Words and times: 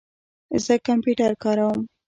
زه 0.65 0.73
کمپیوټر 0.87 1.31
کاروم 1.43 1.79